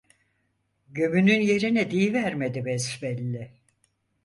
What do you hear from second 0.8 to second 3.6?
Gömünün yerini diyivermedi besbelli…